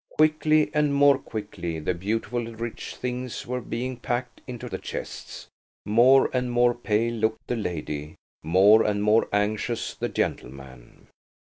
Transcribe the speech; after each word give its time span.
Quickly 0.17 0.71
and 0.73 0.95
more 0.95 1.19
quickly 1.19 1.77
the 1.77 1.93
beautiful 1.93 2.43
rich 2.55 2.95
things 2.95 3.45
were 3.45 3.61
being 3.61 3.97
packed 3.97 4.41
into 4.47 4.67
the 4.67 4.79
chests. 4.79 5.45
More 5.85 6.27
and 6.33 6.49
more 6.51 6.73
pale 6.73 7.13
looked 7.13 7.45
the 7.45 7.55
lady; 7.55 8.15
more 8.41 8.81
and 8.81 9.03
more 9.03 9.29
anxious 9.31 9.93
the 9.93 10.09
gentleman. 10.09 11.07